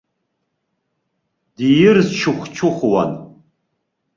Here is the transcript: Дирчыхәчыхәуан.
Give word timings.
Дирчыхәчыхәуан. 1.55 3.11